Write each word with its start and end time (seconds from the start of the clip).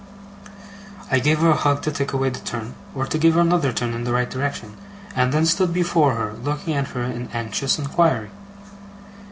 I 1.11 1.19
gave 1.19 1.41
her 1.41 1.51
a 1.51 1.55
hug 1.55 1.83
to 1.83 1.91
take 1.91 2.11
away 2.11 2.29
the 2.29 2.39
turn, 2.39 2.73
or 2.95 3.05
to 3.05 3.19
give 3.19 3.35
her 3.35 3.41
another 3.41 3.71
turn 3.71 3.93
in 3.93 4.03
the 4.03 4.11
right 4.11 4.27
direction, 4.27 4.75
and 5.15 5.31
then 5.31 5.45
stood 5.45 5.71
before 5.71 6.15
her, 6.15 6.33
looking 6.33 6.73
at 6.73 6.87
her 6.87 7.03
in 7.03 7.29
anxious 7.33 7.77
inquiry. 7.77 8.31